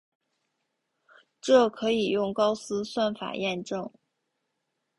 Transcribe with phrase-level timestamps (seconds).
[1.39, 3.87] 这可以用高斯算法验证。